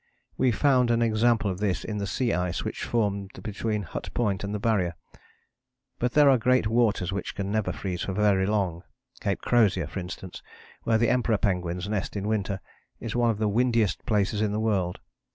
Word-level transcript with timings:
We 0.35 0.51
found 0.51 0.89
an 0.89 1.03
example 1.03 1.51
of 1.51 1.59
this 1.59 1.83
in 1.83 1.99
the 1.99 2.07
sea 2.07 2.33
ice 2.33 2.63
which 2.65 2.85
formed 2.85 3.29
between 3.43 3.83
Hut 3.83 4.09
Point 4.15 4.43
and 4.43 4.51
the 4.51 4.57
Barrier. 4.59 4.95
But 5.99 6.13
there 6.13 6.27
are 6.27 6.39
great 6.39 6.65
waters 6.65 7.11
which 7.11 7.35
can 7.35 7.51
never 7.51 7.71
freeze 7.71 8.01
for 8.01 8.13
very 8.13 8.47
long. 8.47 8.81
Cape 9.19 9.41
Crozier, 9.41 9.85
for 9.85 9.99
instance, 9.99 10.41
where 10.85 10.97
the 10.97 11.09
Emperor 11.09 11.37
penguins 11.37 11.87
nest 11.87 12.15
in 12.15 12.27
winter, 12.27 12.61
is 12.99 13.15
one 13.15 13.29
of 13.29 13.37
the 13.37 13.47
windiest 13.47 14.03
places 14.07 14.41
in 14.41 14.51
the 14.53 14.59
world. 14.59 14.99